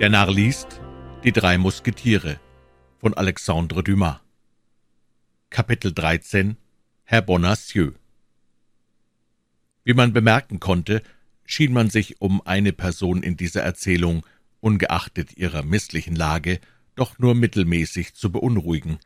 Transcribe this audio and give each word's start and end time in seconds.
Der 0.00 0.08
Narr 0.08 0.32
liest 0.32 0.80
Die 1.22 1.32
drei 1.32 1.58
Musketiere 1.58 2.40
von 2.98 3.14
Alexandre 3.14 3.84
Dumas. 3.84 4.16
Kapitel 5.50 5.92
13 5.92 6.56
Herr 7.04 7.22
Bonacieux. 7.22 7.92
Wie 9.84 9.94
man 9.94 10.12
bemerken 10.12 10.60
konnte, 10.60 11.02
schien 11.44 11.72
man 11.72 11.90
sich 11.90 12.20
um 12.20 12.44
eine 12.44 12.72
Person 12.72 13.22
in 13.22 13.36
dieser 13.36 13.62
Erzählung, 13.62 14.26
ungeachtet 14.60 15.36
ihrer 15.36 15.62
misslichen 15.62 16.16
Lage, 16.16 16.58
doch 16.96 17.18
nur 17.18 17.34
mittelmäßig 17.34 18.14
zu 18.14 18.32
beunruhigen. 18.32 18.98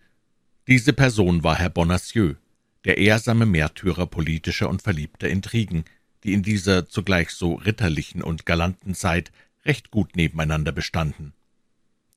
Diese 0.68 0.92
Person 0.92 1.42
war 1.42 1.56
Herr 1.56 1.70
Bonacieux, 1.70 2.36
der 2.84 2.98
ehrsame 2.98 3.44
Märtyrer 3.44 4.06
politischer 4.06 4.68
und 4.68 4.82
verliebter 4.82 5.28
Intrigen, 5.28 5.84
die 6.24 6.32
in 6.32 6.42
dieser 6.42 6.88
zugleich 6.88 7.30
so 7.30 7.54
ritterlichen 7.54 8.22
und 8.22 8.46
galanten 8.46 8.94
Zeit 8.94 9.32
recht 9.66 9.90
gut 9.90 10.16
nebeneinander 10.16 10.72
bestanden. 10.72 11.32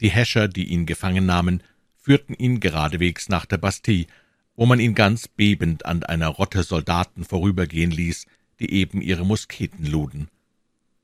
Die 0.02 0.10
Häscher, 0.10 0.48
die 0.48 0.66
ihn 0.66 0.86
gefangen 0.86 1.26
nahmen, 1.26 1.62
führten 1.98 2.34
ihn 2.34 2.60
geradewegs 2.60 3.28
nach 3.28 3.46
der 3.46 3.58
Bastille, 3.58 4.06
wo 4.56 4.66
man 4.66 4.80
ihn 4.80 4.96
ganz 4.96 5.28
bebend 5.28 5.86
an 5.86 6.04
einer 6.04 6.28
Rotte 6.28 6.64
Soldaten 6.64 7.24
vorübergehen 7.24 7.92
ließ, 7.92 8.26
die 8.60 8.72
eben 8.72 9.02
ihre 9.02 9.26
Musketen 9.26 9.86
luden. 9.86 10.30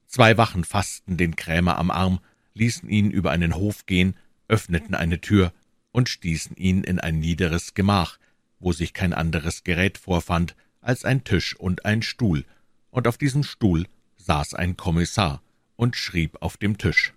Zwei 0.07 0.37
Wachen 0.37 0.63
fassten 0.63 1.17
den 1.17 1.35
Krämer 1.35 1.77
am 1.77 1.91
Arm, 1.91 2.19
ließen 2.53 2.89
ihn 2.89 3.11
über 3.11 3.31
einen 3.31 3.55
Hof 3.55 3.85
gehen, 3.85 4.15
öffneten 4.47 4.95
eine 4.95 5.19
Tür 5.19 5.51
und 5.91 6.09
stießen 6.09 6.55
ihn 6.55 6.83
in 6.83 6.99
ein 6.99 7.19
niederes 7.19 7.73
Gemach, 7.73 8.17
wo 8.59 8.71
sich 8.71 8.93
kein 8.93 9.13
anderes 9.13 9.63
Gerät 9.63 9.97
vorfand 9.97 10.55
als 10.81 11.03
ein 11.03 11.23
Tisch 11.23 11.55
und 11.55 11.85
ein 11.85 12.01
Stuhl, 12.01 12.45
und 12.91 13.07
auf 13.07 13.17
diesem 13.17 13.43
Stuhl 13.43 13.87
saß 14.17 14.53
ein 14.53 14.77
Kommissar 14.77 15.41
und 15.75 15.95
schrieb 15.95 16.37
auf 16.41 16.57
dem 16.57 16.77
Tisch. 16.77 17.13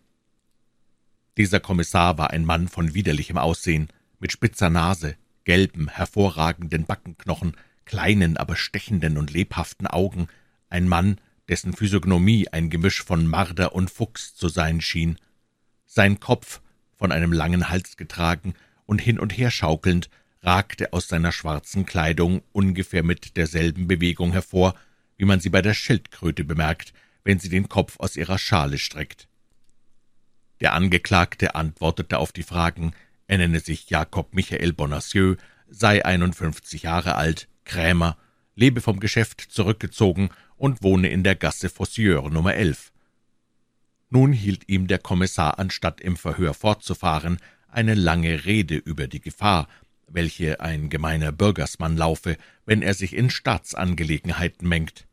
Dieser 1.37 1.61
Kommissar 1.61 2.19
war 2.19 2.31
ein 2.31 2.45
Mann 2.45 2.69
von 2.69 2.95
widerlichem 2.95 3.39
Aussehen, 3.39 3.89
mit 4.19 4.33
spitzer 4.33 4.71
Nase, 4.71 5.17
gelben, 5.45 5.89
hervorragenden 5.89 6.85
Backenknochen, 6.85 7.57
kleinen, 7.85 8.37
aber 8.37 8.57
stechenden 8.57 9.17
und 9.17 9.31
lebhaften 9.31 9.87
Augen, 9.87 10.29
ein 10.69 10.89
Mann, 10.89 11.21
dessen 11.49 11.73
Physiognomie 11.73 12.49
ein 12.49 12.71
Gemisch 12.71 13.03
von 13.03 13.27
Marder 13.27 13.75
und 13.75 13.91
Fuchs 13.91 14.35
zu 14.35 14.49
sein 14.49 14.81
schien. 14.81 15.17
Sein 15.87 16.21
Kopf, 16.21 16.61
von 16.97 17.13
einem 17.13 17.33
langen 17.33 17.71
Hals 17.71 17.97
getragen 17.97 18.55
und 18.85 19.01
hin 19.01 19.19
und 19.19 19.37
her 19.37 19.51
schaukelnd, 19.51 20.11
ragte 20.43 20.93
aus 20.93 21.09
seiner 21.09 21.33
schwarzen 21.33 21.87
Kleidung 21.87 22.43
ungefähr 22.53 23.03
mit 23.03 23.37
derselben 23.37 23.89
Bewegung 23.89 24.33
hervor, 24.33 24.75
wie 25.17 25.25
man 25.25 25.41
sie 25.41 25.51
bei 25.51 25.63
der 25.63 25.75
Schildkröte 25.75 26.45
bemerkt, 26.45 26.93
wenn 27.29 27.39
sie 27.39 27.51
den 27.51 27.69
Kopf 27.69 28.01
aus 28.01 28.17
ihrer 28.17 28.39
Schale 28.39 28.79
streckt. 28.79 29.29
Der 30.63 30.73
Angeklagte 30.73 31.55
antwortete 31.55 32.17
auf 32.17 32.33
die 32.33 32.43
Fragen, 32.43 32.95
er 33.27 33.37
nenne 33.37 33.61
sich 33.61 33.91
Jakob 33.91 34.33
Michael 34.33 34.73
Bonacieux, 34.73 35.37
sei 35.69 36.03
51 36.07 36.85
Jahre 36.85 37.17
alt, 37.17 37.47
Krämer, 37.67 38.17
lebe 38.55 38.81
vom 38.81 38.99
Geschäft 38.99 39.43
zurückgezogen 39.43 40.31
und 40.57 40.83
wohne 40.83 41.11
in 41.11 41.23
der 41.23 41.37
Gasse 41.37 41.69
Fossieur 41.69 42.31
Nummer 42.31 42.55
11. 42.55 42.93
Nun 44.09 44.33
hielt 44.33 44.67
ihm 44.67 44.87
der 44.87 44.99
Kommissar, 44.99 45.59
anstatt 45.59 46.01
im 46.01 46.17
Verhör 46.17 46.55
fortzufahren, 46.55 47.41
eine 47.69 47.93
lange 47.93 48.47
Rede 48.47 48.77
über 48.77 49.07
die 49.07 49.21
Gefahr, 49.21 49.69
welche 50.07 50.61
ein 50.61 50.89
gemeiner 50.89 51.33
Bürgersmann 51.33 51.95
laufe, 51.95 52.39
wenn 52.65 52.81
er 52.81 52.95
sich 52.95 53.15
in 53.15 53.29
Staatsangelegenheiten 53.29 54.67
mengt. 54.67 55.08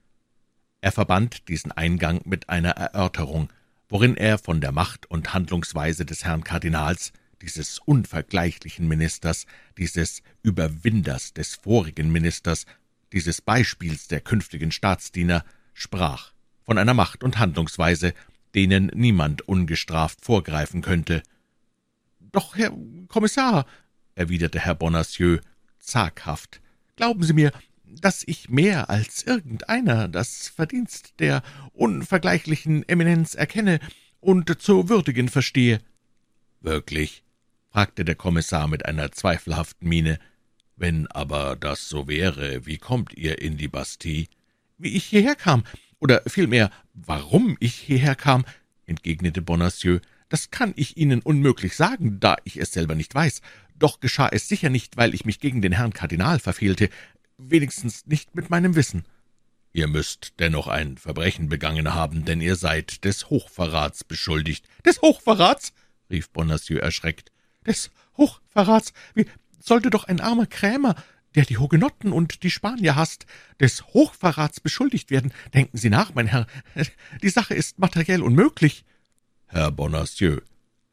Er 0.86 0.92
verband 0.92 1.48
diesen 1.48 1.72
Eingang 1.72 2.22
mit 2.26 2.48
einer 2.48 2.70
Erörterung, 2.70 3.52
worin 3.90 4.16
er 4.16 4.38
von 4.38 4.62
der 4.62 4.72
Macht 4.72 5.10
und 5.10 5.34
Handlungsweise 5.34 6.06
des 6.06 6.26
Herrn 6.26 6.44
Kardinals, 6.44 7.12
dieses 7.42 7.80
unvergleichlichen 7.80 8.88
Ministers, 8.88 9.48
dieses 9.80 10.22
Überwinders 10.44 11.34
des 11.34 11.56
vorigen 11.56 12.12
Ministers, 12.12 12.68
dieses 13.14 13.42
Beispiels 13.42 14.08
der 14.10 14.22
künftigen 14.22 14.72
Staatsdiener, 14.72 15.44
sprach, 15.74 16.34
von 16.62 16.78
einer 16.78 16.94
Macht 16.94 17.24
und 17.24 17.40
Handlungsweise, 17.40 18.14
denen 18.54 18.92
niemand 18.94 19.42
ungestraft 19.42 20.24
vorgreifen 20.24 20.84
könnte. 20.84 21.24
Doch, 22.20 22.58
Herr 22.58 22.72
Kommissar, 23.08 23.66
erwiderte 24.14 24.60
Herr 24.60 24.76
Bonacieux 24.76 25.42
zaghaft, 25.80 26.62
glauben 26.96 27.24
Sie 27.24 27.34
mir, 27.34 27.52
dass 28.02 28.24
ich 28.26 28.50
mehr 28.50 28.90
als 28.90 29.24
irgendeiner 29.24 30.08
das 30.08 30.48
Verdienst 30.48 31.20
der 31.20 31.44
unvergleichlichen 31.74 32.88
Eminenz 32.88 33.36
erkenne 33.36 33.80
und 34.20 34.62
zu 34.62 34.90
würdigen 34.90 35.30
verstehe. 35.30 35.80
Wirklich? 36.62 37.24
fragte 37.70 38.06
der 38.06 38.16
Kommissar 38.16 38.68
mit 38.68 38.86
einer 38.86 39.12
zweifelhaften 39.12 39.88
Miene. 39.88 40.20
Wenn 40.78 41.08
aber 41.08 41.56
das 41.56 41.90
so 41.90 42.08
wäre, 42.08 42.66
wie 42.66 42.78
kommt 42.78 43.14
ihr 43.14 43.42
in 43.42 43.58
die 43.58 43.68
Bastille? 43.68 44.28
Wie 44.78 44.96
ich 44.96 45.06
hierher 45.06 45.36
kam, 45.36 45.64
oder 46.00 46.22
vielmehr, 46.28 46.70
warum 46.94 47.58
ich 47.60 47.76
hierher 47.76 48.16
kam, 48.16 48.46
entgegnete 48.86 49.42
Bonacieux, 49.42 50.02
das 50.30 50.52
kann 50.52 50.74
ich 50.76 50.98
Ihnen 50.98 51.22
unmöglich 51.22 51.76
sagen, 51.76 52.20
da 52.20 52.36
ich 52.44 52.58
es 52.58 52.72
selber 52.72 52.96
nicht 52.96 53.14
weiß. 53.14 53.42
Doch 53.78 54.00
geschah 54.00 54.30
es 54.30 54.48
sicher 54.48 54.70
nicht, 54.70 54.98
weil 54.98 55.14
ich 55.14 55.26
mich 55.26 55.40
gegen 55.40 55.62
den 55.62 55.74
Herrn 55.74 55.94
Kardinal 55.94 56.40
verfehlte, 56.40 56.90
wenigstens 57.38 58.06
nicht 58.06 58.36
mit 58.36 58.50
meinem 58.50 58.76
Wissen. 58.76 59.06
Ihr 59.74 59.88
müsst 59.88 60.36
dennoch 60.40 60.68
ein 60.68 60.98
Verbrechen 60.98 61.50
begangen 61.50 61.94
haben, 61.94 62.24
denn 62.24 62.40
ihr 62.40 62.56
seid 62.56 63.04
des 63.04 63.30
Hochverrats 63.30 64.04
beschuldigt. 64.06 64.68
Des 64.86 65.02
Hochverrats? 65.02 65.74
rief 66.10 66.30
Bonacieux 66.30 66.80
erschreckt. 66.80 67.32
Des 67.66 67.92
Hochverrats? 68.16 68.94
Wie 69.16 69.26
sollte 69.60 69.90
doch 69.90 70.06
ein 70.06 70.22
armer 70.22 70.46
Krämer, 70.46 70.96
der 71.36 71.44
die 71.44 71.58
Hugenotten 71.58 72.14
und 72.14 72.44
die 72.44 72.52
Spanier 72.52 72.96
hasst, 72.96 73.26
des 73.60 73.86
Hochverrats 73.88 74.62
beschuldigt 74.62 75.12
werden? 75.12 75.34
Denken 75.54 75.78
Sie 75.78 75.90
nach, 75.90 76.14
mein 76.14 76.28
Herr. 76.28 76.48
Die 77.22 77.30
Sache 77.30 77.54
ist 77.54 77.78
materiell 77.78 78.22
unmöglich. 78.22 78.86
Herr 79.48 79.72
Bonacieux, 79.72 80.42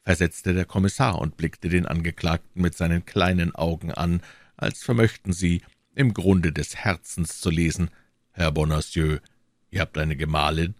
versetzte 0.03 0.53
der 0.53 0.65
Kommissar 0.65 1.19
und 1.19 1.37
blickte 1.37 1.69
den 1.69 1.85
Angeklagten 1.85 2.61
mit 2.61 2.75
seinen 2.75 3.05
kleinen 3.05 3.55
Augen 3.55 3.93
an, 3.93 4.21
als 4.57 4.83
vermöchten 4.83 5.31
sie 5.31 5.61
im 5.95 6.13
Grunde 6.13 6.51
des 6.51 6.75
Herzens 6.75 7.39
zu 7.39 7.49
lesen. 7.49 7.89
Herr 8.31 8.51
Bonacieux, 8.51 9.21
ihr 9.71 9.81
habt 9.81 9.97
eine 9.97 10.15
Gemahlin? 10.15 10.75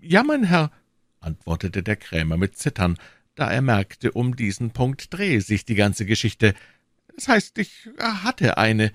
Ja, 0.00 0.22
mein 0.22 0.44
Herr, 0.44 0.70
antwortete 1.20 1.82
der 1.82 1.96
Krämer 1.96 2.36
mit 2.36 2.56
Zittern, 2.56 2.96
da 3.34 3.50
er 3.50 3.62
merkte, 3.62 4.12
um 4.12 4.34
diesen 4.34 4.70
Punkt 4.70 5.12
drehe 5.12 5.40
sich 5.40 5.64
die 5.64 5.74
ganze 5.74 6.06
Geschichte. 6.06 6.54
Das 7.14 7.28
heißt, 7.28 7.58
ich 7.58 7.88
hatte 7.98 8.58
eine. 8.58 8.92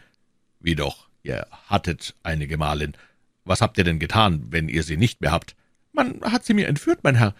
Wie 0.60 0.76
doch, 0.76 1.10
ihr 1.24 1.48
hattet 1.68 2.16
eine 2.24 2.48
Gemahlin. 2.48 2.94
Was 3.46 3.62
habt 3.62 3.78
ihr 3.78 3.84
denn 3.84 4.00
getan, 4.00 4.48
wenn 4.50 4.70
ihr 4.70 4.84
sie 4.84 4.98
nicht 4.98 5.22
mehr 5.22 5.32
habt? 5.32 5.56
Man 5.94 6.22
hat 6.22 6.46
sie 6.46 6.54
mir 6.54 6.68
entführt, 6.68 7.00
mein 7.04 7.16
Herr. 7.16 7.36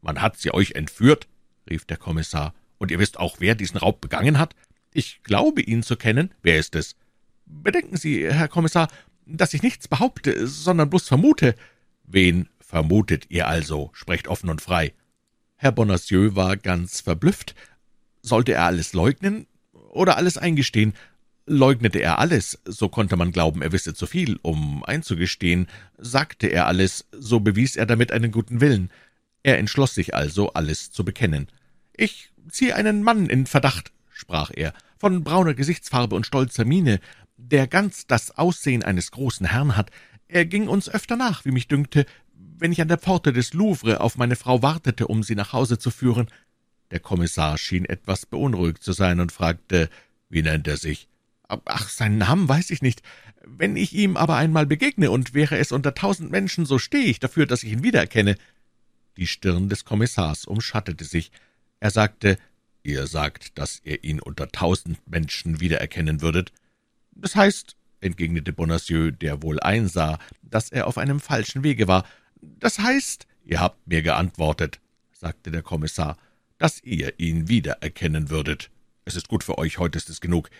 Man 0.00 0.20
hat 0.20 0.38
sie 0.38 0.52
euch 0.52 0.72
entführt? 0.72 1.28
rief 1.68 1.84
der 1.84 1.96
Kommissar. 1.96 2.54
Und 2.78 2.90
ihr 2.90 2.98
wisst 2.98 3.18
auch, 3.18 3.36
wer 3.38 3.54
diesen 3.54 3.78
Raub 3.78 4.00
begangen 4.00 4.38
hat? 4.38 4.56
Ich 4.92 5.22
glaube, 5.22 5.62
ihn 5.62 5.82
zu 5.82 5.96
kennen. 5.96 6.34
Wer 6.42 6.58
ist 6.58 6.74
es? 6.74 6.96
Bedenken 7.46 7.96
Sie, 7.96 8.30
Herr 8.30 8.48
Kommissar, 8.48 8.88
dass 9.26 9.54
ich 9.54 9.62
nichts 9.62 9.88
behaupte, 9.88 10.46
sondern 10.46 10.90
bloß 10.90 11.08
vermute. 11.08 11.54
Wen 12.04 12.48
vermutet 12.60 13.26
ihr 13.28 13.46
also? 13.48 13.90
Sprecht 13.92 14.28
offen 14.28 14.50
und 14.50 14.60
frei. 14.60 14.92
Herr 15.56 15.72
Bonacieux 15.72 16.34
war 16.34 16.56
ganz 16.56 17.00
verblüfft. 17.00 17.54
Sollte 18.20 18.52
er 18.52 18.64
alles 18.64 18.92
leugnen 18.92 19.46
oder 19.90 20.16
alles 20.16 20.36
eingestehen? 20.36 20.94
Leugnete 21.46 22.00
er 22.00 22.18
alles, 22.18 22.60
so 22.64 22.88
konnte 22.88 23.16
man 23.16 23.32
glauben, 23.32 23.62
er 23.62 23.72
wisse 23.72 23.94
zu 23.94 24.06
viel, 24.06 24.38
um 24.42 24.84
einzugestehen. 24.84 25.66
Sagte 25.98 26.46
er 26.46 26.66
alles, 26.66 27.06
so 27.12 27.40
bewies 27.40 27.76
er 27.76 27.86
damit 27.86 28.12
einen 28.12 28.30
guten 28.30 28.60
Willen. 28.60 28.90
Er 29.42 29.58
entschloss 29.58 29.94
sich 29.94 30.14
also, 30.14 30.52
alles 30.52 30.92
zu 30.92 31.04
bekennen. 31.04 31.48
»Ich 31.96 32.30
ziehe 32.48 32.74
einen 32.74 33.02
Mann 33.02 33.26
in 33.26 33.46
Verdacht«, 33.46 33.92
sprach 34.12 34.50
er, 34.54 34.72
»von 34.98 35.24
brauner 35.24 35.54
Gesichtsfarbe 35.54 36.14
und 36.14 36.26
stolzer 36.26 36.64
Miene, 36.64 37.00
der 37.50 37.66
ganz 37.66 38.06
das 38.06 38.36
Aussehen 38.38 38.82
eines 38.82 39.10
großen 39.10 39.46
Herrn 39.46 39.76
hat. 39.76 39.90
Er 40.28 40.46
ging 40.46 40.68
uns 40.68 40.88
öfter 40.88 41.16
nach, 41.16 41.44
wie 41.44 41.50
mich 41.50 41.68
dünkte, 41.68 42.06
wenn 42.34 42.72
ich 42.72 42.80
an 42.80 42.88
der 42.88 42.98
Pforte 42.98 43.32
des 43.32 43.52
Louvre 43.52 44.00
auf 44.00 44.16
meine 44.16 44.36
Frau 44.36 44.62
wartete, 44.62 45.08
um 45.08 45.22
sie 45.22 45.34
nach 45.34 45.52
Hause 45.52 45.78
zu 45.78 45.90
führen.« 45.90 46.28
Der 46.90 47.00
Kommissar 47.00 47.58
schien 47.58 47.84
etwas 47.84 48.26
beunruhigt 48.26 48.82
zu 48.82 48.92
sein 48.92 49.20
und 49.20 49.32
fragte, 49.32 49.90
»Wie 50.28 50.42
nennt 50.42 50.68
er 50.68 50.76
sich?« 50.76 51.08
»Ach, 51.48 51.88
seinen 51.88 52.18
Namen 52.18 52.48
weiß 52.48 52.70
ich 52.70 52.80
nicht. 52.80 53.02
Wenn 53.44 53.76
ich 53.76 53.92
ihm 53.92 54.16
aber 54.16 54.36
einmal 54.36 54.64
begegne 54.64 55.10
und 55.10 55.34
wäre 55.34 55.58
es 55.58 55.72
unter 55.72 55.94
tausend 55.94 56.30
Menschen, 56.30 56.64
so 56.64 56.78
stehe 56.78 57.04
ich 57.04 57.20
dafür, 57.20 57.46
dass 57.46 57.62
ich 57.62 57.72
ihn 57.72 57.82
wiedererkenne.« 57.82 58.36
die 59.16 59.26
Stirn 59.26 59.68
des 59.68 59.84
Kommissars 59.84 60.46
umschattete 60.46 61.04
sich. 61.04 61.30
Er 61.80 61.90
sagte, 61.90 62.38
»Ihr 62.82 63.06
sagt, 63.06 63.58
dass 63.58 63.80
ihr 63.84 64.02
ihn 64.02 64.20
unter 64.20 64.48
tausend 64.48 64.98
Menschen 65.06 65.60
wiedererkennen 65.60 66.22
würdet?« 66.22 66.52
»Das 67.14 67.36
heißt«, 67.36 67.76
entgegnete 68.00 68.52
Bonacieux, 68.52 69.12
der 69.12 69.42
wohl 69.42 69.60
einsah, 69.60 70.18
dass 70.42 70.70
er 70.70 70.86
auf 70.86 70.98
einem 70.98 71.20
falschen 71.20 71.62
Wege 71.62 71.88
war, 71.88 72.04
»das 72.40 72.78
heißt, 72.78 73.26
ihr 73.44 73.60
habt 73.60 73.86
mir 73.86 74.02
geantwortet«, 74.02 74.80
sagte 75.12 75.50
der 75.50 75.62
Kommissar, 75.62 76.16
»dass 76.58 76.82
ihr 76.82 77.18
ihn 77.18 77.48
wiedererkennen 77.48 78.30
würdet. 78.30 78.70
Es 79.04 79.16
ist 79.16 79.28
gut 79.28 79.44
für 79.44 79.58
euch, 79.58 79.78
heute 79.78 79.98
ist 79.98 80.10
es 80.10 80.20
genug. 80.20 80.50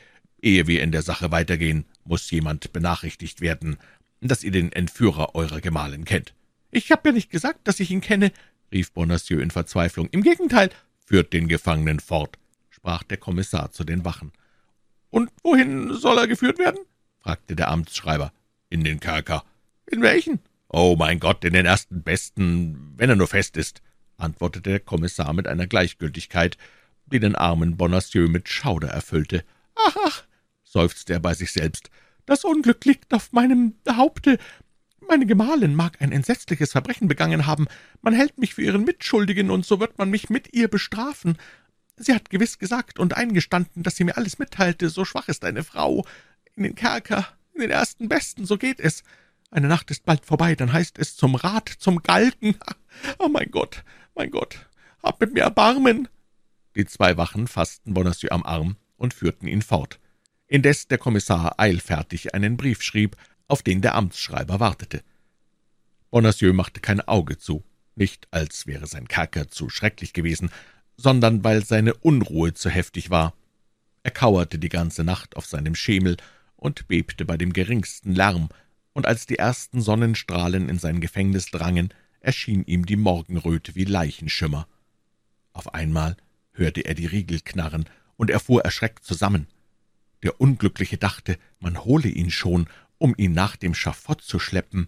Ehe 0.41 0.67
wir 0.67 0.83
in 0.83 0.93
der 0.93 1.03
Sache 1.03 1.31
weitergehen, 1.31 1.85
muss 2.05 2.31
jemand 2.31 2.73
benachrichtigt 2.73 3.41
werden, 3.41 3.79
dass 4.21 4.45
ihr 4.45 4.51
den 4.51 4.73
Entführer 4.73 5.35
eurer 5.35 5.61
Gemahlin 5.61 6.05
kennt.« 6.05 6.35
»Ich 6.71 6.91
habe 6.91 7.09
ja 7.09 7.13
nicht 7.13 7.31
gesagt, 7.31 7.67
dass 7.69 7.81
ich 7.81 7.91
ihn 7.91 8.01
kenne«, 8.01 8.33
rief 8.73 8.93
Bonacieux 8.93 9.43
in 9.43 9.51
Verzweiflung. 9.51 10.09
»Im 10.11 10.23
Gegenteil, 10.23 10.71
führt 11.05 11.33
den 11.33 11.49
Gefangenen 11.49 12.01
fort«, 12.01 12.39
sprach 12.71 13.03
der 13.03 13.19
Kommissar 13.19 13.73
zu 13.73 13.85
den 13.85 14.05
Wachen. 14.05 14.33
»Und 15.13 15.31
wohin 15.43 15.93
soll 15.93 16.19
er 16.19 16.27
geführt 16.27 16.59
werden?« 16.59 16.81
fragte 17.21 17.55
der 17.55 17.71
Amtsschreiber. 17.71 18.33
»In 18.71 18.83
den 18.83 18.99
Kerker.« 18.99 19.45
»In 19.87 20.01
welchen?« 20.01 20.41
»Oh, 20.69 20.97
mein 20.99 21.21
Gott, 21.21 21.45
in 21.45 21.53
den 21.53 21.67
ersten 21.67 22.03
besten, 22.03 22.95
wenn 22.97 23.11
er 23.11 23.17
nur 23.17 23.29
fest 23.29 23.59
ist«, 23.59 23.83
antwortete 24.17 24.71
der 24.71 24.81
Kommissar 24.81 25.35
mit 25.35 25.47
einer 25.47 25.67
Gleichgültigkeit, 25.67 26.57
die 27.05 27.21
den 27.21 27.37
armen 27.37 27.77
Bonacieux 27.77 28.31
mit 28.31 28.49
Schauder 28.49 28.89
erfüllte. 28.89 29.45
»Ach, 29.75 29.97
ach«, 30.07 30.25
seufzte 30.65 31.13
er 31.13 31.21
bei 31.21 31.35
sich 31.35 31.53
selbst, 31.53 31.91
»das 32.25 32.45
Unglück 32.45 32.83
liegt 32.87 33.13
auf 33.13 33.33
meinem 33.33 33.75
Haupte. 33.87 34.39
Meine 35.07 35.27
Gemahlin 35.27 35.75
mag 35.75 36.01
ein 36.01 36.13
entsetzliches 36.13 36.73
Verbrechen 36.73 37.07
begangen 37.07 37.47
haben. 37.47 37.67
Man 38.01 38.15
hält 38.15 38.39
mich 38.39 38.55
für 38.55 38.63
ihren 38.63 38.85
Mitschuldigen, 38.85 39.51
und 39.51 39.67
so 39.67 39.79
wird 39.79 39.99
man 39.99 40.09
mich 40.09 40.31
mit 40.31 40.55
ihr 40.55 40.69
bestrafen. 40.69 41.37
Sie 41.97 42.15
hat 42.15 42.31
gewiss 42.31 42.59
gesagt 42.59 42.99
und 42.99 43.17
eingestanden, 43.17 43.83
dass 43.83 43.97
sie 43.97 44.05
mir 44.05 44.17
alles 44.17 44.39
mitteilte. 44.39 44.89
So 44.89 45.05
schwach 45.05 45.29
ist 45.29 45.45
eine 45.45 45.63
Frau. 45.63 46.07
In 46.55 46.65
den 46.65 46.75
Kerker, 46.75 47.29
in 47.55 47.61
den 47.61 47.71
ersten 47.71 48.09
Besten, 48.09 48.47
so 48.47 48.57
geht 48.57 48.81
es. 48.81 49.03
Eine 49.51 49.69
Nacht 49.69 49.91
ist 49.91 50.05
bald 50.07 50.25
vorbei, 50.25 50.55
dann 50.55 50.73
heißt 50.73 50.99
es 50.99 51.15
zum 51.15 51.35
Rat, 51.35 51.69
zum 51.69 52.03
Galgen. 52.03 52.57
Oh 53.19 53.29
mein 53.29 53.51
Gott, 53.51 53.85
mein 54.15 54.31
Gott, 54.31 54.69
hab 55.03 55.19
mit 55.19 55.33
mir 55.33 55.45
Erbarmen!« 55.45 56.09
Die 56.77 56.85
zwei 56.85 57.17
Wachen 57.17 57.49
fassten 57.49 57.95
Bonacieux 57.95 58.31
am 58.31 58.43
Arm 58.43 58.77
und 58.99 59.15
führten 59.15 59.47
ihn 59.47 59.63
fort, 59.63 59.99
indes 60.47 60.89
der 60.89 60.99
Kommissar 60.99 61.59
eilfertig 61.59 62.35
einen 62.35 62.59
Brief 62.59 62.83
schrieb, 62.83 63.17
auf 63.49 63.63
den 63.63 63.81
der 63.81 63.95
Amtsschreiber 63.95 64.61
wartete. 64.61 65.03
Bonacieux 66.11 66.53
machte 66.55 66.81
kein 66.81 67.01
Auge 67.01 67.39
zu, 67.39 67.65
nicht 67.95 68.29
als 68.31 68.67
wäre 68.67 68.87
sein 68.87 69.09
Kerker 69.09 69.49
zu 69.49 69.71
schrecklich 69.71 70.13
gewesen, 70.13 70.51
sondern 70.97 71.45
weil 71.45 71.65
seine 71.65 71.95
Unruhe 71.95 72.55
zu 72.55 72.71
heftig 72.71 73.11
war. 73.11 73.35
Er 74.03 74.11
kauerte 74.11 74.59
die 74.59 74.69
ganze 74.69 75.05
Nacht 75.05 75.37
auf 75.37 75.47
seinem 75.47 75.75
Schemel 75.75 76.17
und 76.57 76.89
bebte 76.89 77.25
bei 77.25 77.37
dem 77.37 77.53
geringsten 77.53 78.15
Lärm, 78.15 78.49
und 78.93 79.07
als 79.07 79.27
die 79.27 79.39
ersten 79.39 79.81
Sonnenstrahlen 79.81 80.69
in 80.69 80.79
sein 80.79 81.01
Gefängnis 81.01 81.47
drangen, 81.47 81.95
erschien 82.21 82.65
ihm 82.65 82.85
die 82.85 82.97
Morgenröte 82.97 83.75
wie 83.75 83.85
Leichenschimmer. 83.85 84.69
Auf 85.53 85.75
einmal 85.75 86.17
hörte 86.53 86.83
er 86.83 86.95
die 86.95 87.07
Riegel 87.07 87.41
knarren, 87.41 87.89
und 88.17 88.31
er 88.31 88.41
fuhr 88.41 88.63
erschreckt 88.63 89.05
zusammen. 89.05 89.49
Der 90.23 90.41
Unglückliche 90.41 90.99
dachte, 90.99 91.39
man 91.59 91.85
hole 91.85 92.09
ihn 92.09 92.31
schon, 92.31 92.69
um 92.99 93.15
ihn 93.17 93.33
nach 93.33 93.57
dem 93.57 93.75
Schafott 93.75 94.23
zu 94.23 94.39
schleppen. 94.39 94.87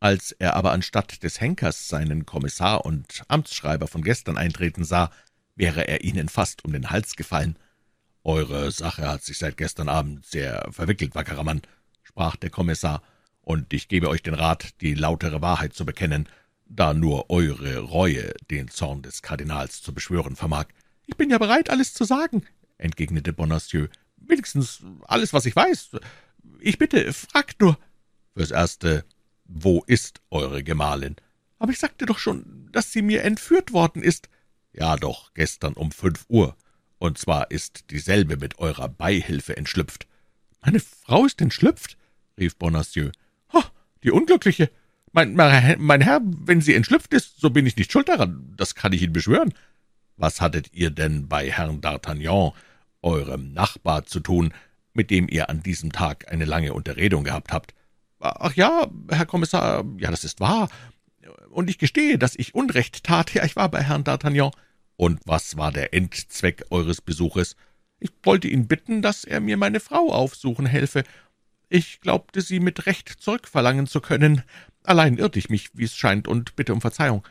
Als 0.00 0.30
er 0.32 0.54
aber 0.54 0.72
anstatt 0.72 1.22
des 1.24 1.40
Henkers 1.40 1.88
seinen 1.88 2.24
Kommissar 2.24 2.84
und 2.84 3.22
Amtsschreiber 3.26 3.88
von 3.88 4.02
gestern 4.02 4.36
eintreten 4.36 4.84
sah, 4.84 5.10
wäre 5.56 5.88
er 5.88 6.04
ihnen 6.04 6.28
fast 6.28 6.64
um 6.64 6.72
den 6.72 6.90
Hals 6.90 7.16
gefallen. 7.16 7.58
»Eure 8.22 8.70
Sache 8.70 9.08
hat 9.08 9.24
sich 9.24 9.38
seit 9.38 9.56
gestern 9.56 9.88
Abend 9.88 10.24
sehr 10.24 10.68
verwickelt, 10.70 11.14
wackerer 11.14 11.42
Mann«, 11.42 11.62
sprach 12.02 12.36
der 12.36 12.50
Kommissar, 12.50 13.02
»und 13.40 13.72
ich 13.72 13.88
gebe 13.88 14.08
euch 14.08 14.22
den 14.22 14.34
Rat, 14.34 14.80
die 14.82 14.94
lautere 14.94 15.42
Wahrheit 15.42 15.74
zu 15.74 15.84
bekennen, 15.84 16.28
da 16.66 16.94
nur 16.94 17.30
eure 17.30 17.78
Reue 17.78 18.34
den 18.50 18.68
Zorn 18.68 19.02
des 19.02 19.22
Kardinals 19.22 19.82
zu 19.82 19.92
beschwören 19.92 20.36
vermag.« 20.36 20.66
»Ich 21.06 21.16
bin 21.16 21.30
ja 21.30 21.38
bereit, 21.38 21.70
alles 21.70 21.92
zu 21.94 22.04
sagen«, 22.04 22.46
entgegnete 22.76 23.32
Bonacieux. 23.32 23.88
»Wenigstens 24.16 24.80
alles, 25.02 25.32
was 25.32 25.46
ich 25.46 25.56
weiß. 25.56 25.90
Ich 26.60 26.78
bitte, 26.78 27.12
fragt 27.12 27.60
nur.« 27.60 27.78
»Fürs 28.36 28.52
Erste, 28.52 29.04
wo 29.48 29.82
ist 29.86 30.20
eure 30.30 30.62
Gemahlin?« 30.62 31.16
»Aber 31.58 31.72
ich 31.72 31.78
sagte 31.78 32.06
doch 32.06 32.18
schon, 32.18 32.68
dass 32.70 32.92
sie 32.92 33.02
mir 33.02 33.24
entführt 33.24 33.72
worden 33.72 34.02
ist.« 34.02 34.28
»Ja 34.72 34.96
doch, 34.96 35.34
gestern 35.34 35.72
um 35.72 35.90
fünf 35.90 36.24
Uhr. 36.28 36.56
Und 36.98 37.18
zwar 37.18 37.50
ist 37.50 37.90
dieselbe 37.90 38.36
mit 38.36 38.58
eurer 38.58 38.88
Beihilfe 38.88 39.56
entschlüpft.« 39.56 40.06
»Meine 40.60 40.80
Frau 40.80 41.24
ist 41.24 41.40
entschlüpft?« 41.40 41.96
rief 42.38 42.56
Bonacieux. 42.56 43.10
»Ha, 43.52 43.64
die 44.04 44.12
Unglückliche! 44.12 44.70
Mein, 45.12 45.34
mein 45.34 46.00
Herr, 46.02 46.20
wenn 46.22 46.60
sie 46.60 46.74
entschlüpft 46.74 47.14
ist, 47.14 47.40
so 47.40 47.50
bin 47.50 47.66
ich 47.66 47.76
nicht 47.76 47.90
schuld 47.90 48.08
daran, 48.08 48.52
das 48.56 48.74
kann 48.74 48.92
ich 48.92 49.02
Ihnen 49.02 49.14
beschwören.« 49.14 49.54
»Was 50.16 50.40
hattet 50.40 50.72
ihr 50.72 50.90
denn 50.90 51.28
bei 51.28 51.50
Herrn 51.50 51.80
D'Artagnan, 51.80 52.52
eurem 53.02 53.52
Nachbar, 53.52 54.04
zu 54.04 54.20
tun, 54.20 54.52
mit 54.92 55.10
dem 55.10 55.28
ihr 55.28 55.48
an 55.48 55.62
diesem 55.62 55.92
Tag 55.92 56.30
eine 56.30 56.44
lange 56.44 56.74
Unterredung 56.74 57.24
gehabt 57.24 57.52
habt?« 57.52 57.74
»Ach 58.20 58.54
ja, 58.54 58.88
Herr 59.10 59.26
Kommissar, 59.26 59.84
ja, 59.98 60.10
das 60.10 60.24
ist 60.24 60.40
wahr. 60.40 60.68
Und 61.50 61.70
ich 61.70 61.78
gestehe, 61.78 62.18
dass 62.18 62.34
ich 62.36 62.54
Unrecht 62.54 63.04
tat. 63.04 63.32
Ja, 63.34 63.44
ich 63.44 63.56
war 63.56 63.68
bei 63.70 63.82
Herrn 63.82 64.04
D'Artagnan.« 64.04 64.52
»Und 64.96 65.20
was 65.24 65.56
war 65.56 65.70
der 65.70 65.94
Endzweck 65.94 66.64
eures 66.70 67.00
Besuches?« 67.00 67.56
»Ich 68.00 68.10
wollte 68.22 68.48
ihn 68.48 68.66
bitten, 68.66 69.02
dass 69.02 69.24
er 69.24 69.40
mir 69.40 69.56
meine 69.56 69.80
Frau 69.80 70.12
aufsuchen 70.12 70.66
helfe. 70.66 71.04
Ich 71.68 72.00
glaubte, 72.00 72.40
sie 72.40 72.60
mit 72.60 72.86
Recht 72.86 73.08
zurückverlangen 73.08 73.86
zu 73.86 74.00
können. 74.00 74.42
Allein 74.84 75.18
irrte 75.18 75.38
ich 75.38 75.50
mich, 75.50 75.70
wie 75.74 75.84
es 75.84 75.94
scheint, 75.94 76.26
und 76.26 76.56
bitte 76.56 76.72
um 76.72 76.80
Verzeihung.« 76.80 77.24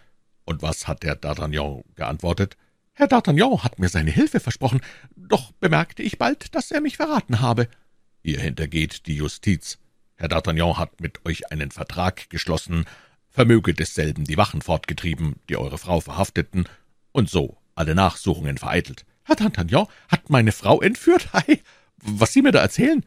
»Und 0.45 0.61
was 0.61 0.87
hat 0.87 1.03
der 1.03 1.19
D'Artagnan 1.19 1.83
geantwortet?« 1.95 2.55
»Herr 2.93 3.07
D'Artagnan 3.07 3.63
hat 3.63 3.79
mir 3.79 3.89
seine 3.89 4.11
Hilfe 4.11 4.39
versprochen, 4.39 4.81
doch 5.15 5.51
bemerkte 5.53 6.03
ich 6.03 6.17
bald, 6.17 6.55
dass 6.55 6.71
er 6.71 6.81
mich 6.81 6.97
verraten 6.97 7.41
habe.« 7.41 7.67
»Ihr 8.23 8.39
hintergeht 8.39 9.07
die 9.07 9.15
Justiz. 9.15 9.79
Herr 10.17 10.29
D'Artagnan 10.29 10.77
hat 10.77 10.99
mit 10.99 11.23
euch 11.25 11.51
einen 11.51 11.69
Vertrag 11.69 12.29
geschlossen, 12.31 12.85
vermöge 13.29 13.75
desselben 13.75 14.23
die 14.23 14.37
Wachen 14.37 14.63
fortgetrieben, 14.63 15.35
die 15.47 15.57
eure 15.57 15.77
Frau 15.77 16.01
verhafteten, 16.01 16.67
und 17.11 17.29
so 17.29 17.57
alle 17.75 17.93
Nachsuchungen 17.93 18.57
vereitelt. 18.57 19.05
Herr 19.23 19.35
D'Artagnan 19.35 19.87
hat 20.09 20.31
meine 20.31 20.51
Frau 20.51 20.81
entführt, 20.81 21.29
hei, 21.33 21.61
was 21.97 22.33
Sie 22.33 22.41
mir 22.41 22.51
da 22.51 22.61
erzählen? 22.61 23.05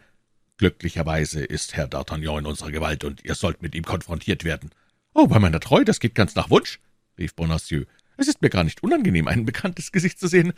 Glücklicherweise 0.58 1.44
ist 1.44 1.74
Herr 1.74 1.88
D'Artagnan 1.88 2.38
in 2.38 2.46
unserer 2.46 2.70
Gewalt, 2.70 3.02
und 3.02 3.24
ihr 3.24 3.34
sollt 3.34 3.60
mit 3.60 3.74
ihm 3.74 3.84
konfrontiert 3.84 4.44
werden. 4.44 4.70
Oh, 5.12 5.26
bei 5.26 5.40
meiner 5.40 5.58
Treu, 5.58 5.84
das 5.84 5.98
geht 5.98 6.14
ganz 6.14 6.36
nach 6.36 6.50
Wunsch, 6.50 6.78
rief 7.18 7.34
Bonacieux. 7.34 7.86
Es 8.16 8.28
ist 8.28 8.40
mir 8.40 8.50
gar 8.50 8.62
nicht 8.62 8.84
unangenehm, 8.84 9.26
ein 9.26 9.46
bekanntes 9.46 9.90
Gesicht 9.90 10.20
zu 10.20 10.28
sehen. 10.28 10.52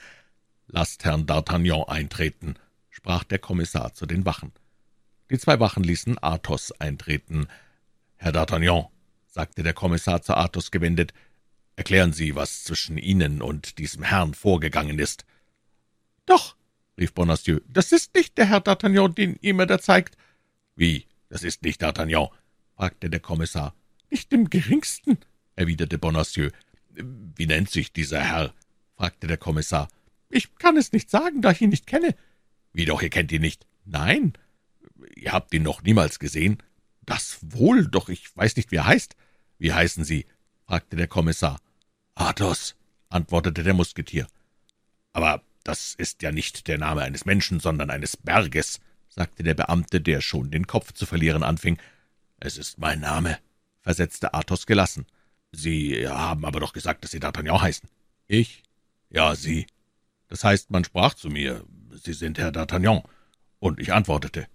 Lasst 0.66 1.04
Herrn 1.04 1.25
D'Artagnan 1.25 1.88
eintreten, 1.88 2.56
sprach 2.90 3.25
der 3.25 3.38
Kommissar 3.38 3.94
zu 3.94 4.04
den 4.04 4.26
Wachen. 4.26 4.52
Die 5.33 5.39
zwei 5.39 5.59
Wachen 5.61 5.83
ließen 5.83 6.23
Athos 6.23 6.73
eintreten. 6.73 7.49
Herr 8.17 8.33
D'Artagnan, 8.33 8.89
sagte 9.27 9.62
der 9.62 9.73
Kommissar 9.73 10.21
zu 10.21 10.37
Athos 10.37 10.71
gewendet, 10.71 11.15
erklären 11.75 12.12
Sie, 12.12 12.35
was 12.35 12.65
zwischen 12.65 12.99
Ihnen 12.99 13.41
und 13.41 13.79
diesem 13.79 14.03
Herrn 14.03 14.35
vorgegangen 14.35 14.99
ist. 14.99 15.25
Doch, 16.27 16.55
rief 16.99 17.15
Bonacieux, 17.15 17.62
das 17.67 17.93
ist 17.93 18.15
nicht 18.15 18.37
der 18.37 18.45
Herr 18.45 18.59
D'Artagnan, 18.59 19.15
den 19.15 19.39
ihr 19.41 19.55
mir 19.55 19.67
da 19.67 19.79
zeigt. 19.79 20.19
Wie, 20.77 21.07
das 21.31 21.45
ist 21.45 21.62
nicht 21.62 21.83
D'Artagnan? 21.83 22.29
fragte 22.77 23.09
der 23.09 23.21
Kommissar. 23.21 23.75
Nicht 24.11 24.35
im 24.35 24.51
geringsten, 24.51 25.17
erwiderte 25.57 25.97
Bonacieux. 25.97 26.53
Wie 26.91 27.47
nennt 27.47 27.71
sich 27.71 27.91
dieser 27.95 28.21
Herr? 28.21 28.53
fragte 28.97 29.29
der 29.29 29.39
Kommissar. 29.39 29.89
Ich 30.29 30.55
kann 30.57 30.77
es 30.77 30.93
nicht 30.93 31.09
sagen, 31.09 31.41
da 31.41 31.53
ich 31.53 31.62
ihn 31.62 31.71
nicht 31.71 31.87
kenne. 31.87 32.15
Wie 32.75 32.85
doch, 32.85 33.01
ihr 33.01 33.09
kennt 33.09 33.33
ihn 33.33 33.41
nicht? 33.41 33.67
Nein. 33.87 34.35
Ihr 35.14 35.32
habt 35.32 35.52
ihn 35.54 35.62
noch 35.62 35.82
niemals 35.82 36.18
gesehen? 36.18 36.59
Das 37.02 37.38
wohl, 37.42 37.87
doch 37.88 38.09
ich 38.09 38.37
weiß 38.37 38.56
nicht, 38.56 38.71
wie 38.71 38.76
er 38.76 38.87
heißt. 38.87 39.16
Wie 39.59 39.73
heißen 39.73 40.04
Sie? 40.04 40.26
fragte 40.66 40.97
der 40.97 41.09
Kommissar. 41.09 41.61
Athos, 42.14 42.76
antwortete 43.09 43.62
der 43.62 43.75
Musketier. 43.75 44.26
Aber 45.12 45.42
das 45.64 45.94
ist 45.94 46.23
ja 46.23 46.32
nicht 46.32 46.68
der 46.68 46.78
Name 46.78 47.02
eines 47.02 47.25
Menschen, 47.25 47.61
sondern 47.61 47.90
eines 47.90 48.16
Berges, 48.16 48.80
sagte 49.09 49.42
der 49.42 49.54
Beamte, 49.54 50.00
der 50.00 50.21
schon 50.21 50.50
den 50.50 50.66
Kopf 50.66 50.92
zu 50.92 51.06
verlieren 51.06 51.42
anfing. 51.42 51.78
Es 52.40 52.56
ist 52.56 52.78
mein 52.78 53.00
Name, 53.00 53.38
versetzte 53.82 54.35
Athos 54.35 54.66
gelassen. 54.66 55.06
Sie 55.52 56.09
haben 56.09 56.44
aber 56.44 56.61
doch 56.61 56.73
gesagt, 56.73 57.04
dass 57.04 57.11
Sie 57.11 57.21
D'Artagnan 57.21 57.61
heißen. 57.61 57.88
Ich? 58.26 58.62
Ja, 59.11 59.35
Sie. 59.35 59.66
Das 60.28 60.44
heißt, 60.44 60.71
man 60.71 60.85
sprach 60.85 61.14
zu 61.14 61.28
mir, 61.28 61.64
Sie 61.90 62.14
sind 62.14 62.38
Herr 62.38 62.50
D'Artagnan. 62.50 63.04
Und 63.59 63.78
ich 63.78 63.92
antwortete. 63.92 64.49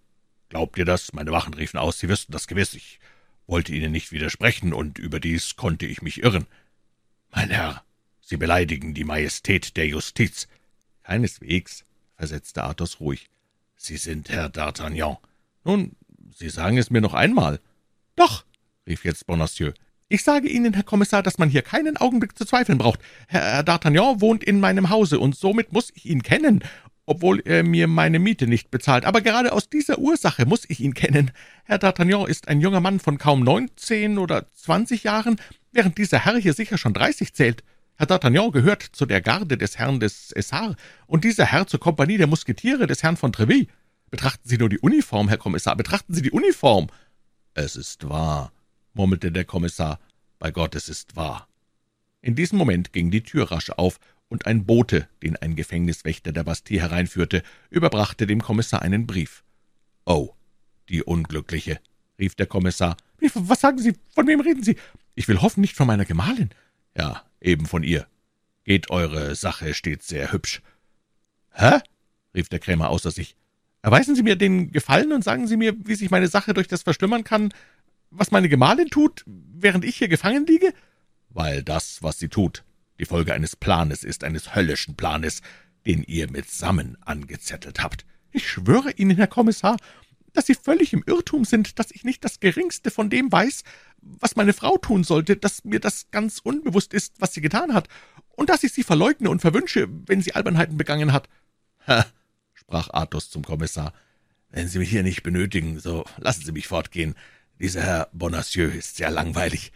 Glaubt 0.50 0.78
ihr 0.78 0.86
das? 0.86 1.14
Meine 1.14 1.32
Wachen 1.32 1.54
riefen 1.54 1.78
aus, 1.78 2.00
Sie 2.00 2.10
wüssten 2.10 2.32
das 2.32 2.48
gewiss. 2.48 2.74
Ich 2.74 3.00
wollte 3.48 3.74
Ihnen 3.74 3.92
nicht 3.92 4.12
widersprechen, 4.12 4.74
und 4.74 5.00
überdies 5.00 5.56
konnte 5.56 5.86
ich 5.86 6.02
mich 6.02 6.24
irren. 6.24 6.46
Mein 7.32 7.50
Herr, 7.50 7.84
Sie 8.22 8.38
beleidigen 8.38 8.94
die 8.94 9.04
Majestät 9.04 9.78
der 9.78 9.88
Justiz. 9.88 10.48
Keineswegs, 11.04 11.86
versetzte 12.16 12.64
Athos 12.64 13.00
ruhig. 13.00 13.30
Sie 13.76 13.98
sind 13.98 14.30
Herr 14.30 14.48
D'Artagnan. 14.48 15.18
Nun, 15.64 15.96
Sie 16.34 16.50
sagen 16.50 16.78
es 16.78 16.90
mir 16.90 17.02
noch 17.02 17.14
einmal. 17.14 17.60
Doch, 18.16 18.46
rief 18.86 19.06
jetzt 19.06 19.28
Bonacieux, 19.28 19.74
Ich 20.10 20.24
sage 20.24 20.48
Ihnen, 20.48 20.74
Herr 20.74 20.84
Kommissar, 20.84 21.22
dass 21.22 21.38
man 21.38 21.50
hier 21.50 21.62
keinen 21.62 21.98
Augenblick 21.98 22.38
zu 22.38 22.46
zweifeln 22.46 22.78
braucht. 22.78 23.00
Herr 23.28 23.62
D'Artagnan 23.62 24.22
wohnt 24.22 24.44
in 24.44 24.60
meinem 24.60 24.90
Hause, 24.90 25.20
und 25.20 25.36
somit 25.36 25.74
muss 25.74 25.92
ich 25.96 26.06
ihn 26.06 26.24
kennen, 26.24 26.64
obwohl 27.08 27.42
er 27.46 27.64
mir 27.64 27.88
meine 27.88 28.20
Miete 28.20 28.46
nicht 28.46 28.70
bezahlt. 28.70 29.06
Aber 29.06 29.22
gerade 29.22 29.54
aus 29.54 29.70
dieser 29.70 29.98
Ursache 29.98 30.46
muss 30.46 30.66
ich 30.68 30.82
ihn 30.82 30.94
kennen. 30.94 31.32
Herr 31.64 31.80
D'Artagnan 31.80 32.28
ist 32.28 32.50
ein 32.50 32.62
junger 32.62 32.82
Mann 32.82 33.00
von 33.00 33.18
kaum 33.18 33.44
neunzehn 33.44 34.20
oder 34.20 34.46
zwanzig 34.54 35.04
Jahren, 35.04 35.38
während 35.72 35.98
dieser 35.98 36.20
Herr 36.26 36.38
hier 36.38 36.54
sicher 36.54 36.78
schon 36.78 36.94
dreißig 36.94 37.34
zählt. 37.34 37.64
Herr 37.96 38.08
D'Artagnan 38.08 38.52
gehört 38.52 38.84
zu 38.84 39.06
der 39.08 39.22
Garde 39.22 39.58
des 39.58 39.80
Herrn 39.80 40.00
des 40.00 40.32
Essar 40.34 40.76
und 41.08 41.24
dieser 41.24 41.46
Herr 41.46 41.66
zur 41.66 41.80
Kompanie 41.80 42.18
der 42.18 42.28
Musketiere 42.28 42.86
des 42.86 43.02
Herrn 43.02 43.18
von 43.18 43.32
Treville. 43.32 43.68
Betrachten 44.12 44.48
Sie 44.48 44.58
nur 44.58 44.70
die 44.70 44.80
Uniform, 44.80 45.30
Herr 45.30 45.38
Kommissar, 45.38 45.76
betrachten 45.76 46.14
Sie 46.14 46.22
die 46.22 46.32
Uniform. 46.32 46.88
Es 47.54 47.76
ist 47.76 48.08
wahr, 48.08 48.52
murmelte 48.94 49.32
der 49.32 49.46
Kommissar. 49.46 50.00
Bei 50.40 50.52
Gott, 50.52 50.76
es 50.76 50.90
ist 50.90 51.16
wahr. 51.16 51.48
In 52.22 52.36
diesem 52.36 52.58
Moment 52.58 52.94
ging 52.94 53.10
die 53.12 53.24
Tür 53.24 53.52
rasch 53.52 53.70
auf, 53.70 54.00
und 54.30 54.46
ein 54.46 54.66
Bote, 54.66 55.08
den 55.24 55.36
ein 55.38 55.56
Gefängniswächter 55.56 56.32
der 56.32 56.44
Bastille 56.44 56.82
hereinführte, 56.82 57.44
überbrachte 57.70 58.28
dem 58.28 58.42
Kommissar 58.42 58.82
einen 58.82 59.08
Brief. 59.08 59.44
»Oh, 60.06 60.34
die 60.90 61.04
Unglückliche«, 61.04 61.80
rief 62.20 62.36
der 62.36 62.46
Kommissar. 62.46 62.98
»Was 63.20 63.62
sagen 63.62 63.80
Sie? 63.80 63.94
Von 64.14 64.28
wem 64.28 64.42
reden 64.42 64.64
Sie? 64.64 64.78
Ich 65.16 65.28
will 65.28 65.42
hoffen, 65.42 65.62
nicht 65.62 65.76
von 65.76 65.88
meiner 65.88 66.06
Gemahlin.« 66.06 66.50
»Ja, 66.96 67.24
eben 67.42 67.66
von 67.66 67.84
ihr. 67.84 68.08
Geht 68.64 68.90
eure 68.90 69.36
Sache 69.36 69.74
stets 69.74 70.08
sehr 70.08 70.32
hübsch.« 70.32 70.62
»Hä?« 71.52 71.80
rief 72.36 72.50
der 72.50 72.60
Krämer 72.60 72.90
außer 72.90 73.12
sich. 73.12 73.36
»Erweisen 73.82 74.16
Sie 74.16 74.24
mir 74.24 74.36
den 74.36 74.72
Gefallen 74.72 75.14
und 75.14 75.24
sagen 75.24 75.48
Sie 75.48 75.58
mir, 75.58 75.74
wie 75.86 75.96
sich 75.96 76.12
meine 76.12 76.28
Sache 76.28 76.54
durch 76.54 76.68
das 76.68 76.84
verschlimmern 76.84 77.24
kann, 77.24 77.54
was 78.10 78.32
meine 78.32 78.50
Gemahlin 78.50 78.90
tut, 78.90 79.24
während 79.26 79.86
ich 79.86 79.98
hier 79.98 80.08
gefangen 80.08 80.46
liege?« 80.46 80.74
»Weil 81.30 81.64
das, 81.64 82.02
was 82.04 82.20
sie 82.20 82.30
tut, 82.30 82.64
die 83.00 83.06
Folge 83.06 83.34
eines 83.34 83.56
Planes 83.56 84.04
ist, 84.04 84.24
eines 84.24 84.56
höllischen 84.56 84.96
Planes, 84.96 85.42
den 85.86 86.04
ihr 86.04 86.30
mitsammen 86.30 86.98
angezettelt 87.02 87.82
habt.« 87.82 88.06
»Ich 88.32 88.50
schwöre 88.50 88.92
Ihnen, 88.92 89.16
Herr 89.16 89.28
Kommissar, 89.28 89.78
dass 90.34 90.46
Sie 90.46 90.56
völlig 90.56 90.94
im 90.94 91.04
Irrtum 91.06 91.46
sind, 91.46 91.80
dass 91.80 91.92
ich 91.92 92.04
nicht 92.04 92.24
das 92.24 92.40
Geringste 92.40 92.92
von 92.92 93.10
dem 93.10 93.32
weiß, 93.32 93.64
was 94.02 94.36
meine 94.36 94.54
Frau 94.54 94.78
tun 94.78 95.04
sollte, 95.04 95.38
dass 95.38 95.64
mir 95.64 95.80
das 95.80 96.12
ganz 96.12 96.40
unbewusst 96.40 96.94
ist, 96.94 97.16
was 97.20 97.34
sie 97.34 97.42
getan 97.42 97.74
hat, 97.74 97.88
und 98.36 98.50
dass 98.50 98.64
ich 98.64 98.74
sie 98.74 98.84
verleugne 98.84 99.30
und 99.30 99.40
verwünsche, 99.40 99.88
wenn 100.06 100.22
sie 100.22 100.36
Albernheiten 100.36 100.78
begangen 100.78 101.14
hat.« 101.14 101.30
»Ha«, 101.88 102.06
sprach 102.54 102.90
Athos 102.92 103.30
zum 103.30 103.44
Kommissar, 103.44 103.94
»wenn 104.50 104.68
Sie 104.68 104.80
mich 104.80 104.90
hier 104.90 105.04
nicht 105.04 105.24
benötigen, 105.24 105.80
so 105.80 106.06
lassen 106.18 106.46
Sie 106.46 106.52
mich 106.54 106.68
fortgehen. 106.68 107.16
Dieser 107.60 107.82
Herr 107.82 108.10
Bonacieux 108.14 108.74
ist 108.74 108.96
sehr 108.96 109.12
langweilig. 109.12 109.72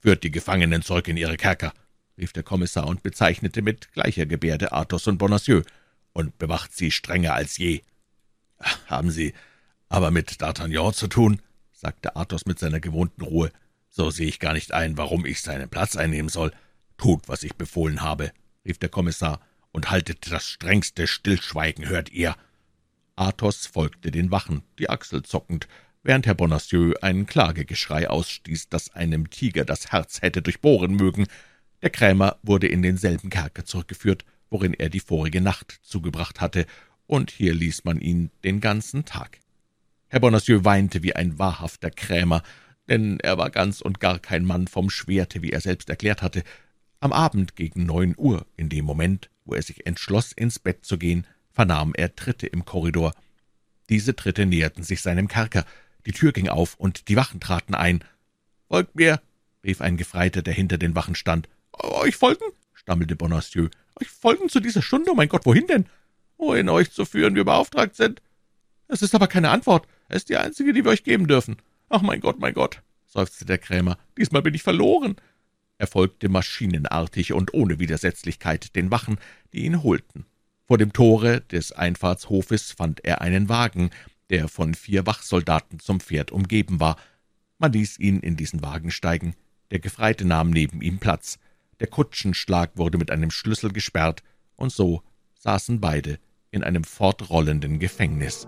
Führt 0.00 0.22
die 0.22 0.30
Gefangenen 0.30 0.82
zurück 0.82 1.08
in 1.08 1.16
ihre 1.16 1.36
Kerker 1.36 1.72
rief 2.18 2.32
der 2.32 2.42
Kommissar 2.42 2.86
und 2.86 3.02
bezeichnete 3.02 3.62
mit 3.62 3.92
gleicher 3.92 4.26
Gebärde 4.26 4.72
Athos 4.72 5.06
und 5.06 5.18
Bonacieux, 5.18 5.64
und 6.12 6.38
bewacht 6.38 6.74
sie 6.74 6.90
strenger 6.90 7.34
als 7.34 7.56
je. 7.56 7.82
Haben 8.86 9.10
Sie 9.10 9.32
aber 9.88 10.10
mit 10.10 10.30
D'Artagnan 10.30 10.92
zu 10.92 11.08
tun? 11.08 11.40
sagte 11.72 12.16
Athos 12.16 12.46
mit 12.46 12.58
seiner 12.58 12.80
gewohnten 12.80 13.22
Ruhe. 13.22 13.50
So 13.88 14.10
sehe 14.10 14.28
ich 14.28 14.38
gar 14.38 14.52
nicht 14.52 14.72
ein, 14.72 14.96
warum 14.96 15.26
ich 15.26 15.42
seinen 15.42 15.68
Platz 15.68 15.96
einnehmen 15.96 16.28
soll. 16.28 16.52
Tut, 16.96 17.28
was 17.28 17.42
ich 17.42 17.56
befohlen 17.56 18.02
habe, 18.02 18.32
rief 18.64 18.78
der 18.78 18.88
Kommissar, 18.88 19.40
und 19.72 19.90
haltet 19.90 20.30
das 20.30 20.46
strengste 20.46 21.06
Stillschweigen, 21.06 21.88
hört 21.88 22.10
ihr. 22.10 22.36
Athos 23.16 23.66
folgte 23.66 24.10
den 24.10 24.30
Wachen, 24.30 24.62
die 24.78 24.90
Achsel 24.90 25.22
zuckend, 25.22 25.66
während 26.02 26.26
Herr 26.26 26.34
Bonacieux 26.34 26.94
ein 27.02 27.26
Klagegeschrei 27.26 28.08
ausstieß, 28.08 28.68
das 28.68 28.90
einem 28.94 29.30
Tiger 29.30 29.64
das 29.64 29.92
Herz 29.92 30.22
hätte 30.22 30.42
durchbohren 30.42 30.94
mögen, 30.94 31.26
der 31.82 31.90
Krämer 31.90 32.38
wurde 32.42 32.68
in 32.68 32.82
denselben 32.82 33.30
Kerker 33.30 33.64
zurückgeführt, 33.64 34.24
worin 34.50 34.74
er 34.74 34.88
die 34.88 35.00
vorige 35.00 35.40
Nacht 35.40 35.80
zugebracht 35.82 36.40
hatte, 36.40 36.66
und 37.06 37.30
hier 37.30 37.54
ließ 37.54 37.84
man 37.84 38.00
ihn 38.00 38.30
den 38.44 38.60
ganzen 38.60 39.04
Tag. 39.04 39.40
Herr 40.08 40.20
Bonacieux 40.20 40.64
weinte 40.64 41.02
wie 41.02 41.14
ein 41.14 41.38
wahrhafter 41.38 41.90
Krämer, 41.90 42.42
denn 42.88 43.18
er 43.20 43.38
war 43.38 43.50
ganz 43.50 43.80
und 43.80 44.00
gar 44.00 44.18
kein 44.18 44.44
Mann 44.44 44.68
vom 44.68 44.90
Schwerte, 44.90 45.42
wie 45.42 45.50
er 45.50 45.60
selbst 45.60 45.90
erklärt 45.90 46.22
hatte. 46.22 46.42
Am 47.00 47.12
Abend 47.12 47.56
gegen 47.56 47.86
neun 47.86 48.14
Uhr, 48.16 48.46
in 48.56 48.68
dem 48.68 48.84
Moment, 48.84 49.30
wo 49.44 49.54
er 49.54 49.62
sich 49.62 49.86
entschloss, 49.86 50.32
ins 50.32 50.58
Bett 50.58 50.84
zu 50.84 50.98
gehen, 50.98 51.26
vernahm 51.50 51.92
er 51.94 52.14
Tritte 52.14 52.46
im 52.46 52.64
Korridor. 52.64 53.14
Diese 53.88 54.14
Tritte 54.14 54.46
näherten 54.46 54.84
sich 54.84 55.00
seinem 55.00 55.28
Kerker, 55.28 55.64
die 56.06 56.12
Tür 56.12 56.32
ging 56.32 56.48
auf, 56.48 56.74
und 56.74 57.08
die 57.08 57.16
Wachen 57.16 57.40
traten 57.40 57.74
ein. 57.74 58.04
»Folgt 58.68 58.94
mir«, 58.94 59.20
rief 59.64 59.80
ein 59.80 59.96
Gefreiter, 59.96 60.42
der 60.42 60.54
hinter 60.54 60.78
den 60.78 60.94
Wachen 60.94 61.14
stand. 61.14 61.48
»Euch 61.72 62.16
folgen?« 62.16 62.44
stammelte 62.74 63.16
Bonacieux. 63.16 63.70
»Euch 64.00 64.08
folgen 64.08 64.48
zu 64.48 64.60
dieser 64.60 64.82
Stunde? 64.82 65.10
Oh 65.12 65.14
mein 65.14 65.28
Gott, 65.28 65.46
wohin 65.46 65.66
denn?« 65.66 65.86
»Wohin 66.36 66.68
euch 66.68 66.90
zu 66.90 67.04
führen 67.04 67.34
wir 67.34 67.44
beauftragt 67.44 67.96
sind.« 67.96 68.20
»Es 68.88 69.02
ist 69.02 69.14
aber 69.14 69.26
keine 69.26 69.50
Antwort. 69.50 69.86
Es 70.08 70.18
ist 70.18 70.28
die 70.28 70.36
einzige, 70.36 70.72
die 70.72 70.84
wir 70.84 70.90
euch 70.90 71.04
geben 71.04 71.28
dürfen.« 71.28 71.56
»Ach, 71.88 72.02
mein 72.02 72.20
Gott, 72.20 72.38
mein 72.38 72.54
Gott«, 72.54 72.82
seufzte 73.06 73.44
der 73.44 73.58
Krämer, 73.58 73.98
»diesmal 74.16 74.42
bin 74.42 74.54
ich 74.54 74.62
verloren.« 74.62 75.16
Er 75.78 75.86
folgte 75.86 76.28
maschinenartig 76.28 77.32
und 77.32 77.54
ohne 77.54 77.78
Widersetzlichkeit 77.78 78.74
den 78.76 78.90
Wachen, 78.90 79.18
die 79.52 79.64
ihn 79.64 79.82
holten. 79.82 80.26
Vor 80.66 80.78
dem 80.78 80.92
Tore 80.92 81.42
des 81.42 81.72
Einfahrtshofes 81.72 82.72
fand 82.72 83.04
er 83.04 83.20
einen 83.20 83.48
Wagen, 83.48 83.90
der 84.30 84.48
von 84.48 84.74
vier 84.74 85.06
Wachsoldaten 85.06 85.80
zum 85.80 86.00
Pferd 86.00 86.30
umgeben 86.30 86.80
war. 86.80 86.96
Man 87.58 87.72
ließ 87.72 87.98
ihn 87.98 88.20
in 88.20 88.36
diesen 88.36 88.62
Wagen 88.62 88.90
steigen. 88.90 89.34
Der 89.70 89.78
Gefreite 89.78 90.24
nahm 90.24 90.50
neben 90.50 90.80
ihm 90.80 90.98
Platz. 90.98 91.38
Der 91.80 91.86
Kutschenschlag 91.86 92.76
wurde 92.76 92.98
mit 92.98 93.10
einem 93.10 93.30
Schlüssel 93.30 93.72
gesperrt, 93.72 94.22
und 94.56 94.72
so 94.72 95.02
saßen 95.38 95.80
beide 95.80 96.18
in 96.50 96.62
einem 96.62 96.84
fortrollenden 96.84 97.78
Gefängnis. 97.78 98.46